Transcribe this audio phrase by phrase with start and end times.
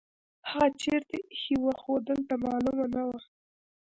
[0.49, 3.19] هغه چیرته ایښې وه خو ده ته معلومه نه وه.